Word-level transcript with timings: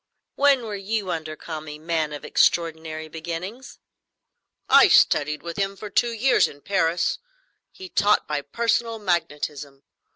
"When 0.33 0.63
were 0.65 0.73
you 0.75 1.11
under 1.11 1.35
Kami, 1.35 1.77
man 1.77 2.11
of 2.11 2.25
extraordinary 2.25 3.07
beginnings?" 3.07 3.77
"I 4.67 4.87
studied 4.87 5.43
with 5.43 5.57
him 5.57 5.75
for 5.75 5.91
two 5.91 6.11
years 6.11 6.47
in 6.47 6.61
Paris. 6.61 7.19
He 7.71 7.87
taught 7.87 8.27
by 8.27 8.41
personal 8.41 8.97
magnetism. 8.97 9.83